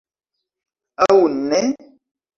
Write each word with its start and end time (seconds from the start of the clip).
Aŭ 1.07 1.19
ne? 1.37 1.61